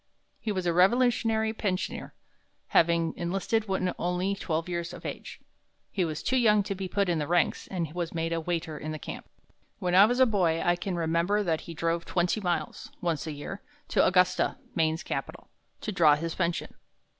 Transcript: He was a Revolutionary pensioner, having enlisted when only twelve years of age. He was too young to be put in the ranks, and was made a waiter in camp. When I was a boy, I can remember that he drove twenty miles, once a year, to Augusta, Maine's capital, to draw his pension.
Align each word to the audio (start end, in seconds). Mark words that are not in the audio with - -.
He 0.39 0.51
was 0.51 0.65
a 0.65 0.73
Revolutionary 0.73 1.53
pensioner, 1.53 2.15
having 2.69 3.13
enlisted 3.17 3.67
when 3.67 3.93
only 3.99 4.33
twelve 4.33 4.67
years 4.67 4.93
of 4.93 5.05
age. 5.05 5.39
He 5.91 6.03
was 6.03 6.23
too 6.23 6.37
young 6.37 6.63
to 6.63 6.73
be 6.73 6.87
put 6.87 7.07
in 7.07 7.19
the 7.19 7.27
ranks, 7.27 7.67
and 7.67 7.93
was 7.93 8.11
made 8.11 8.33
a 8.33 8.41
waiter 8.41 8.79
in 8.79 8.97
camp. 8.97 9.29
When 9.77 9.93
I 9.93 10.05
was 10.07 10.19
a 10.19 10.25
boy, 10.25 10.59
I 10.65 10.75
can 10.75 10.95
remember 10.95 11.43
that 11.43 11.61
he 11.61 11.75
drove 11.75 12.05
twenty 12.05 12.41
miles, 12.41 12.91
once 12.99 13.27
a 13.27 13.31
year, 13.31 13.61
to 13.89 14.03
Augusta, 14.03 14.57
Maine's 14.73 15.03
capital, 15.03 15.49
to 15.81 15.91
draw 15.91 16.15
his 16.15 16.33
pension. 16.33 16.73